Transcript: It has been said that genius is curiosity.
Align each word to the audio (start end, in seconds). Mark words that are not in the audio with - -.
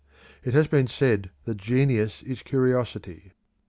It 0.43 0.55
has 0.55 0.65
been 0.65 0.87
said 0.87 1.29
that 1.45 1.57
genius 1.57 2.23
is 2.23 2.41
curiosity. 2.41 3.33